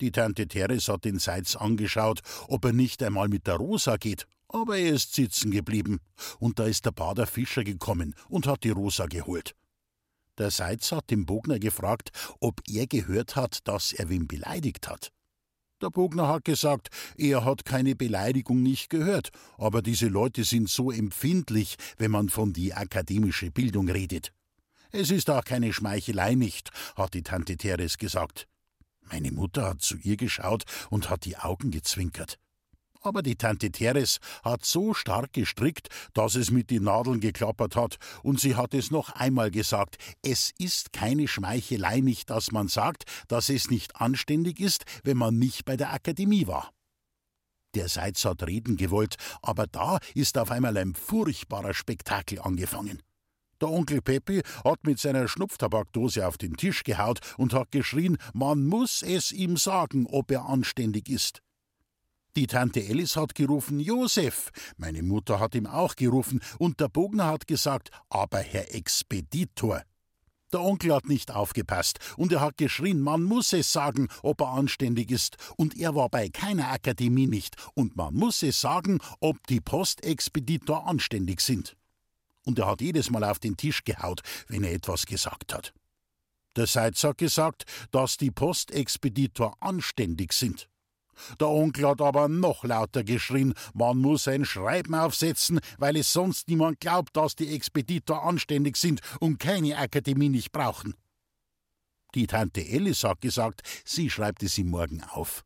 [0.00, 4.26] Die Tante Teres hat den Seitz angeschaut, ob er nicht einmal mit der Rosa geht,
[4.48, 6.00] aber er ist sitzen geblieben,
[6.38, 9.54] und da ist der Bader Fischer gekommen und hat die Rosa geholt.
[10.38, 15.10] Der Seitz hat den Bogner gefragt, ob er gehört hat, dass er wen beleidigt hat.
[15.82, 20.90] Der Bogner hat gesagt, er hat keine Beleidigung nicht gehört, aber diese Leute sind so
[20.90, 24.32] empfindlich, wenn man von die akademische Bildung redet.
[24.92, 28.46] Es ist auch keine Schmeichelei nicht, hat die Tante Teres gesagt.
[29.02, 32.38] Meine Mutter hat zu ihr geschaut und hat die Augen gezwinkert.
[33.02, 37.98] Aber die Tante Teres hat so stark gestrickt, dass es mit den Nadeln geklappert hat,
[38.24, 43.04] und sie hat es noch einmal gesagt, es ist keine Schmeichelei nicht, dass man sagt,
[43.28, 46.72] dass es nicht anständig ist, wenn man nicht bei der Akademie war.
[47.76, 53.02] Der Seitz hat reden gewollt, aber da ist auf einmal ein furchtbarer Spektakel angefangen.
[53.60, 58.66] Der Onkel Peppi hat mit seiner Schnupftabakdose auf den Tisch gehaut und hat geschrien, man
[58.66, 61.40] muss es ihm sagen, ob er anständig ist.
[62.36, 64.50] Die Tante Ellis hat gerufen, Josef.
[64.76, 69.82] Meine Mutter hat ihm auch gerufen und der Bogner hat gesagt, aber Herr Expeditor.
[70.52, 74.50] Der Onkel hat nicht aufgepasst und er hat geschrien, man muss es sagen, ob er
[74.50, 75.36] anständig ist.
[75.56, 77.56] Und er war bei keiner Akademie nicht.
[77.74, 81.74] Und man muss es sagen, ob die Postexpeditor anständig sind
[82.46, 85.74] und er hat jedes Mal auf den Tisch gehaut, wenn er etwas gesagt hat.
[86.56, 90.68] Der Seitz hat gesagt, dass die Postexpeditor anständig sind.
[91.40, 96.48] Der Onkel hat aber noch lauter geschrien, man muss ein Schreiben aufsetzen, weil es sonst
[96.48, 100.94] niemand glaubt, dass die Expeditor anständig sind und keine Akademie nicht brauchen.
[102.14, 105.44] Die Tante Ellis hat gesagt, sie schreibt es ihm morgen auf.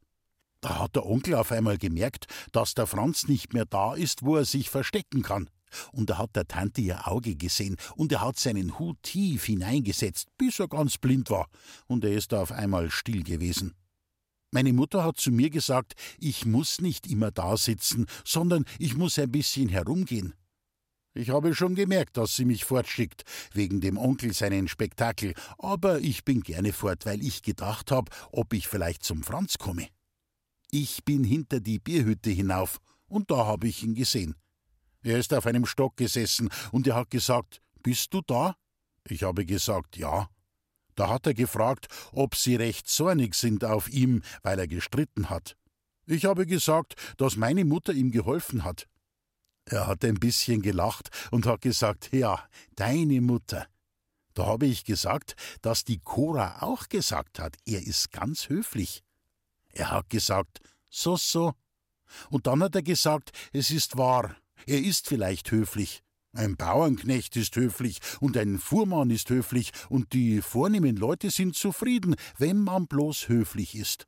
[0.61, 4.37] Da hat der Onkel auf einmal gemerkt, dass der Franz nicht mehr da ist, wo
[4.37, 5.49] er sich verstecken kann.
[5.93, 10.29] Und er hat der Tante ihr Auge gesehen, und er hat seinen Hut tief hineingesetzt,
[10.39, 11.49] bis er ganz blind war,
[11.87, 13.75] und er ist auf einmal still gewesen.
[14.53, 19.19] Meine Mutter hat zu mir gesagt, ich muss nicht immer da sitzen, sondern ich muss
[19.19, 20.35] ein bisschen herumgehen.
[21.15, 26.25] Ich habe schon gemerkt, dass sie mich fortschickt, wegen dem Onkel seinen Spektakel, aber ich
[26.25, 29.89] bin gerne fort, weil ich gedacht habe, ob ich vielleicht zum Franz komme.
[30.71, 34.37] Ich bin hinter die Bierhütte hinauf, und da habe ich ihn gesehen.
[35.03, 38.57] Er ist auf einem Stock gesessen, und er hat gesagt, Bist du da?
[39.09, 40.29] Ich habe gesagt, ja.
[40.95, 45.57] Da hat er gefragt, ob sie recht zornig sind auf ihm, weil er gestritten hat.
[46.07, 48.87] Ich habe gesagt, dass meine Mutter ihm geholfen hat.
[49.65, 53.67] Er hat ein bisschen gelacht und hat gesagt, ja, deine Mutter.
[54.35, 59.03] Da habe ich gesagt, dass die Cora auch gesagt hat, er ist ganz höflich.
[59.73, 61.55] Er hat gesagt, so, so.
[62.29, 64.37] Und dann hat er gesagt, es ist wahr,
[64.67, 66.03] er ist vielleicht höflich.
[66.33, 72.15] Ein Bauernknecht ist höflich und ein Fuhrmann ist höflich und die vornehmen Leute sind zufrieden,
[72.39, 74.07] wenn man bloß höflich ist.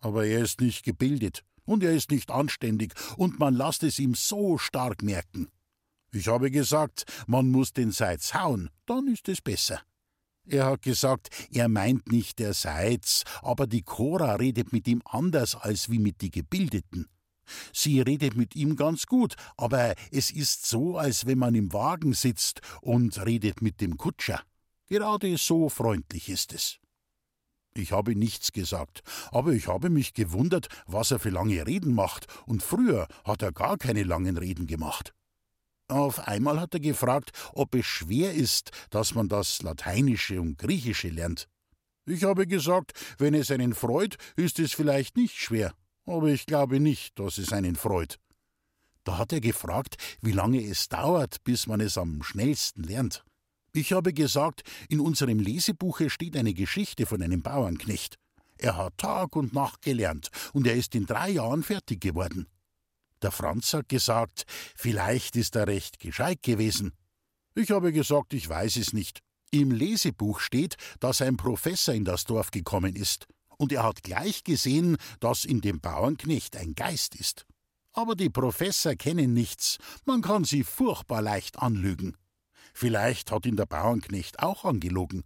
[0.00, 4.14] Aber er ist nicht gebildet und er ist nicht anständig und man lasst es ihm
[4.14, 5.48] so stark merken.
[6.10, 9.82] Ich habe gesagt, man muss den Seitz hauen, dann ist es besser.
[10.46, 15.54] Er hat gesagt, er meint nicht der Seitz, aber die Cora redet mit ihm anders
[15.54, 17.06] als wie mit die Gebildeten.
[17.72, 22.12] Sie redet mit ihm ganz gut, aber es ist so, als wenn man im Wagen
[22.12, 24.42] sitzt und redet mit dem Kutscher.
[24.88, 26.78] Gerade so freundlich ist es.
[27.74, 32.26] Ich habe nichts gesagt, aber ich habe mich gewundert, was er für lange Reden macht,
[32.46, 35.14] und früher hat er gar keine langen Reden gemacht.
[35.88, 41.08] Auf einmal hat er gefragt, ob es schwer ist, dass man das Lateinische und Griechische
[41.08, 41.48] lernt.
[42.04, 45.74] Ich habe gesagt, wenn es einen freut, ist es vielleicht nicht schwer
[46.08, 48.18] aber ich glaube nicht, dass es einen freut.
[49.04, 53.24] Da hat er gefragt, wie lange es dauert, bis man es am schnellsten lernt.
[53.72, 58.16] Ich habe gesagt, in unserem Lesebuche steht eine Geschichte von einem Bauernknecht.
[58.56, 62.48] Er hat Tag und Nacht gelernt und er ist in drei Jahren fertig geworden.
[63.22, 64.44] Der Franz hat gesagt,
[64.74, 66.92] vielleicht ist er recht gescheit gewesen.
[67.54, 69.20] Ich habe gesagt, ich weiß es nicht.
[69.50, 73.26] Im Lesebuch steht, dass ein Professor in das Dorf gekommen ist
[73.58, 77.44] und er hat gleich gesehen, dass in dem Bauernknecht ein Geist ist.
[77.92, 82.16] Aber die Professor kennen nichts, man kann sie furchtbar leicht anlügen.
[82.72, 85.24] Vielleicht hat ihn der Bauernknecht auch angelogen.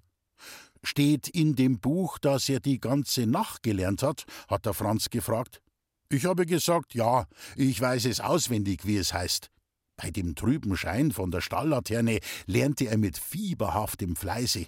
[0.83, 4.25] Steht in dem Buch, dass er die ganze Nacht gelernt hat?
[4.49, 5.61] hat der Franz gefragt.
[6.09, 9.51] Ich habe gesagt, ja, ich weiß es auswendig, wie es heißt.
[9.97, 14.67] Bei dem trüben Schein von der Stalllaterne lernte er mit fieberhaftem Fleiße.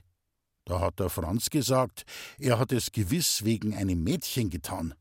[0.65, 2.05] Da hat der Franz gesagt,
[2.39, 4.95] er hat es gewiss wegen einem Mädchen getan.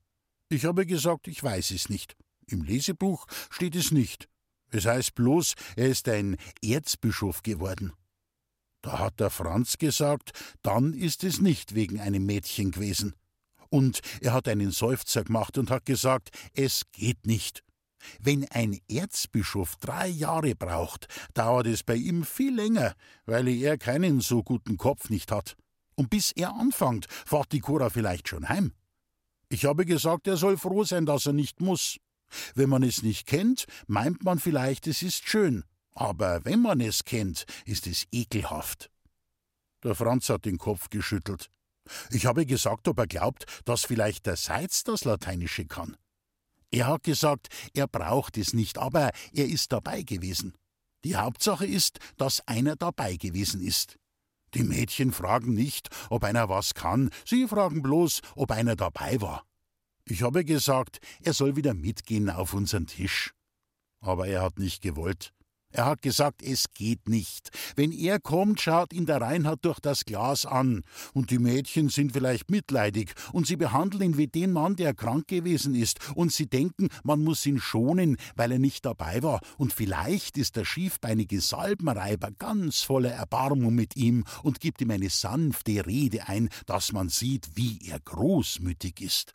[0.50, 2.16] Ich habe gesagt, ich weiß es nicht.
[2.48, 4.28] Im Lesebuch steht es nicht.
[4.72, 7.94] Es heißt bloß, er ist ein Erzbischof geworden.
[8.82, 13.16] Da hat der Franz gesagt, dann ist es nicht wegen einem Mädchen gewesen.
[13.70, 17.64] Und er hat einen Seufzer gemacht und hat gesagt, es geht nicht.
[18.20, 24.22] Wenn ein Erzbischof drei Jahre braucht, dauert es bei ihm viel länger, weil er keinen
[24.22, 25.56] so guten Kopf nicht hat.
[25.96, 28.74] Und bis er anfängt, fährt die Cora vielleicht schon heim.
[29.50, 31.98] Ich habe gesagt, er soll froh sein, dass er nicht muss.
[32.56, 35.64] Wenn man es nicht kennt, meint man vielleicht, es ist schön.
[35.94, 38.90] Aber wenn man es kennt, ist es ekelhaft.
[39.84, 41.52] Der Franz hat den Kopf geschüttelt.
[42.10, 45.98] Ich habe gesagt, ob er glaubt, dass vielleicht der Seitz das Lateinische kann.
[46.74, 50.58] Er hat gesagt, er braucht es nicht, aber er ist dabei gewesen.
[51.04, 54.00] Die Hauptsache ist, dass einer dabei gewesen ist.
[54.56, 59.46] Die Mädchen fragen nicht, ob einer was kann, sie fragen bloß, ob einer dabei war.
[60.06, 63.36] Ich habe gesagt, er soll wieder mitgehen auf unseren Tisch.
[64.00, 65.32] Aber er hat nicht gewollt.
[65.74, 67.50] Er hat gesagt, es geht nicht.
[67.76, 70.84] Wenn er kommt, schaut ihn der Reinhard durch das Glas an.
[71.14, 75.28] Und die Mädchen sind vielleicht mitleidig und sie behandeln ihn wie den Mann, der krank
[75.28, 76.00] gewesen ist.
[76.16, 79.42] Und sie denken, man muss ihn schonen, weil er nicht dabei war.
[79.58, 85.10] Und vielleicht ist der schiefbeinige Salbenreiber ganz voller Erbarmung mit ihm und gibt ihm eine
[85.10, 89.34] sanfte Rede ein, dass man sieht, wie er großmütig ist.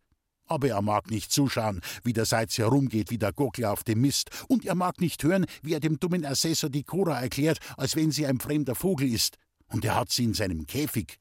[0.48, 4.30] Aber er mag nicht zuschauen, wie der Seitz herumgeht wie der Gockel auf dem Mist,
[4.48, 8.10] und er mag nicht hören, wie er dem dummen Assessor die Cora erklärt, als wenn
[8.10, 9.36] sie ein fremder Vogel ist,
[9.68, 11.18] und er hat sie in seinem Käfig.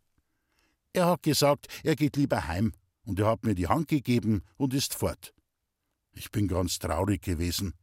[0.94, 4.74] Er hat gesagt, er geht lieber heim, und er hat mir die Hand gegeben und
[4.74, 5.34] ist fort.
[6.14, 7.74] Ich bin ganz traurig gewesen.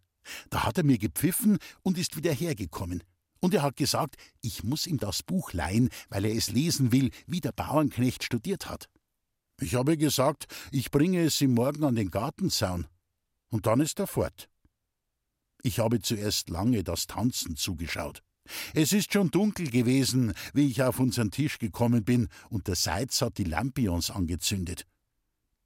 [0.50, 3.04] Da hat er mir gepfiffen und ist wieder hergekommen.
[3.40, 7.10] Und er hat gesagt, ich muss ihm das Buch leihen, weil er es lesen will,
[7.26, 8.88] wie der Bauernknecht studiert hat.
[9.64, 12.86] Ich habe gesagt, ich bringe es ihm morgen an den Gartenzaun.
[13.48, 14.50] Und dann ist er fort.
[15.62, 18.22] Ich habe zuerst lange das Tanzen zugeschaut.
[18.74, 23.22] Es ist schon dunkel gewesen, wie ich auf unseren Tisch gekommen bin, und der Seitz
[23.22, 24.86] hat die Lampions angezündet.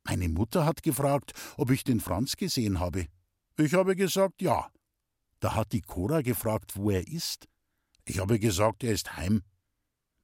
[0.05, 3.07] Meine Mutter hat gefragt, ob ich den Franz gesehen habe.
[3.57, 4.71] Ich habe gesagt, ja.
[5.41, 7.49] Da hat die Cora gefragt, wo er ist.
[8.05, 9.43] Ich habe gesagt, er ist heim.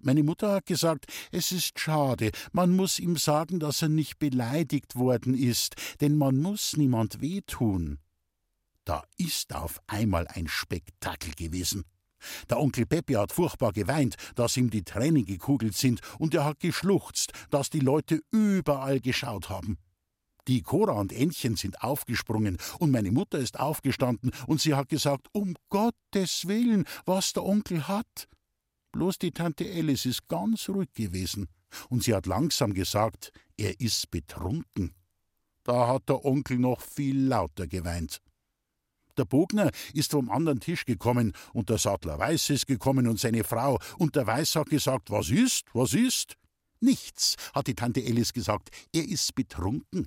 [0.04, 4.96] Meine Mutter hat gesagt, es ist schade, man muss ihm sagen, dass er nicht beleidigt
[4.96, 7.98] worden ist, denn man muss niemand wehtun.
[8.84, 11.84] Da ist auf einmal ein Spektakel gewesen.
[12.50, 16.60] Der Onkel Peppi hat furchtbar geweint, dass ihm die Tränen gekugelt sind, und er hat
[16.60, 19.78] geschluchzt, dass die Leute überall geschaut haben.
[20.48, 25.28] Die Cora und Ännchen sind aufgesprungen, und meine Mutter ist aufgestanden, und sie hat gesagt,
[25.32, 28.28] um Gottes Willen, was der Onkel hat.
[28.94, 31.48] Bloß die Tante Alice ist ganz ruhig gewesen,
[31.88, 34.94] und sie hat langsam gesagt, er ist betrunken.
[35.64, 38.20] Da hat der Onkel noch viel lauter geweint.
[39.16, 43.42] Der Bogner ist vom anderen Tisch gekommen, und der Sattler Weiß ist gekommen und seine
[43.42, 46.36] Frau, und der Weiß hat gesagt, was ist, was ist?
[46.78, 50.06] Nichts, hat die Tante Alice gesagt, er ist betrunken.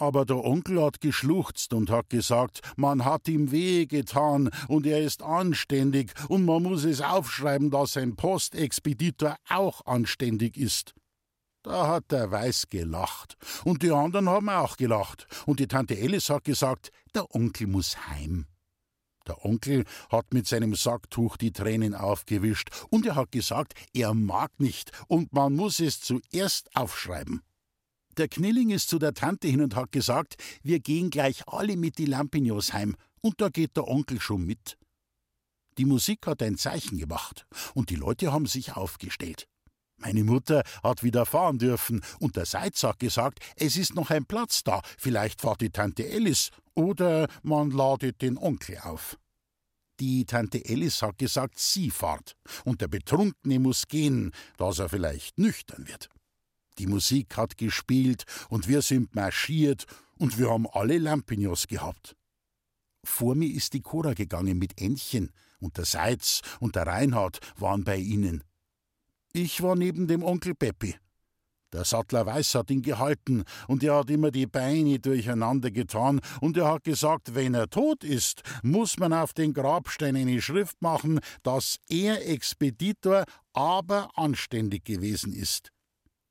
[0.00, 5.02] Aber der Onkel hat geschluchzt und hat gesagt, man hat ihm weh getan und er
[5.02, 10.94] ist anständig und man muss es aufschreiben, dass ein Postexpeditor auch anständig ist.
[11.62, 13.36] Da hat der Weiß gelacht.
[13.64, 15.26] Und die anderen haben auch gelacht.
[15.44, 18.46] Und die Tante Alice hat gesagt, der Onkel muss heim.
[19.26, 24.50] Der Onkel hat mit seinem Sacktuch die Tränen aufgewischt und er hat gesagt, er mag
[24.58, 27.42] nicht und man muss es zuerst aufschreiben.
[28.16, 31.98] Der Knilling ist zu der Tante hin und hat gesagt, wir gehen gleich alle mit
[31.98, 34.76] die Lampignons heim und da geht der Onkel schon mit.
[35.78, 39.46] Die Musik hat ein Zeichen gemacht und die Leute haben sich aufgestellt.
[39.96, 44.24] Meine Mutter hat wieder fahren dürfen und der Seitz hat gesagt, es ist noch ein
[44.24, 49.18] Platz da, vielleicht fahrt die Tante Alice oder man ladet den Onkel auf.
[50.00, 52.34] Die Tante Alice hat gesagt, sie fahrt
[52.64, 56.08] und der Betrunkene muss gehen, dass er vielleicht nüchtern wird.
[56.78, 59.86] Die Musik hat gespielt und wir sind marschiert
[60.18, 62.16] und wir haben alle Lampignons gehabt.
[63.04, 67.84] Vor mir ist die Cora gegangen mit Ännchen und der Seitz und der Reinhard waren
[67.84, 68.44] bei ihnen.
[69.32, 70.96] Ich war neben dem Onkel Peppi.
[71.72, 76.56] Der Sattler Weiß hat ihn gehalten, und er hat immer die Beine durcheinander getan, und
[76.56, 81.20] er hat gesagt, wenn er tot ist, muss man auf den Grabstein eine Schrift machen,
[81.44, 85.70] dass er Expeditor, aber anständig gewesen ist.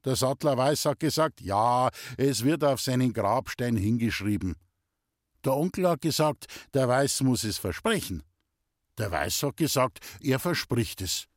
[0.05, 4.55] Der Sattler Weiß hat gesagt, ja, es wird auf seinen Grabstein hingeschrieben.
[5.43, 8.23] Der Onkel hat gesagt, der Weiß muss es versprechen.
[8.97, 11.27] Der Weiß hat gesagt, er verspricht es.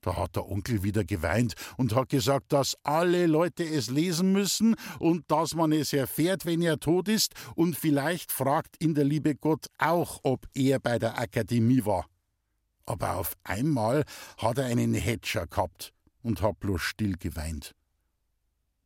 [0.00, 4.76] Da hat der Onkel wieder geweint und hat gesagt, dass alle Leute es lesen müssen
[5.00, 9.34] und dass man es erfährt, wenn er tot ist, und vielleicht fragt ihn der liebe
[9.34, 12.06] Gott auch, ob er bei der Akademie war.
[12.86, 14.04] Aber auf einmal
[14.38, 15.92] hat er einen Hätscher gehabt
[16.22, 17.74] und hat bloß still geweint.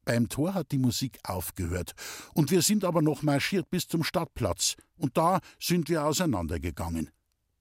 [0.05, 1.93] Beim Tor hat die Musik aufgehört,
[2.35, 7.11] und wir sind aber noch marschiert bis zum Stadtplatz, und da sind wir auseinandergegangen.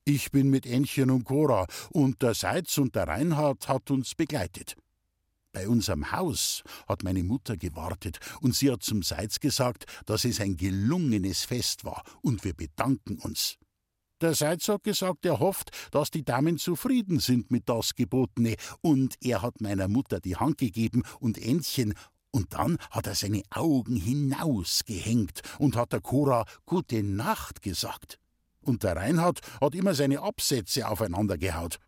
[0.03, 4.75] Ich bin mit Ännchen und Cora und der Seitz und der Reinhard hat uns begleitet.
[5.53, 10.39] Bei unserem Haus hat meine Mutter gewartet und sie hat zum Seitz gesagt, dass es
[10.41, 13.57] ein gelungenes Fest war und wir bedanken uns.
[14.21, 19.15] Der Seitz hat gesagt, er hofft, dass die Damen zufrieden sind mit das Gebotene und
[19.21, 21.93] er hat meiner Mutter die Hand gegeben und Ännchen
[22.31, 28.21] und dann hat er seine Augen hinausgehängt und hat der Cora Gute Nacht gesagt
[28.61, 31.79] und der Reinhard hat immer seine Absätze aufeinander gehaut.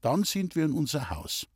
[0.00, 1.46] Dann sind wir in unser Haus.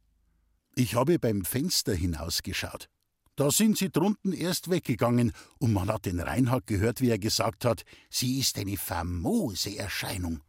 [0.74, 2.88] Ich habe beim Fenster hinausgeschaut.
[3.34, 7.66] Da sind sie drunten erst weggegangen, und man hat den Reinhard gehört, wie er gesagt
[7.66, 10.40] hat, sie ist eine famose Erscheinung.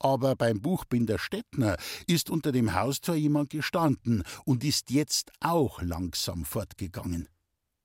[0.00, 1.76] Aber beim Buchbinder Stettner
[2.06, 7.28] ist unter dem Haustor jemand gestanden und ist jetzt auch langsam fortgegangen.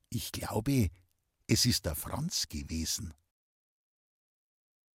[0.10, 0.90] Ich glaube,
[1.48, 3.14] es ist der Franz gewesen.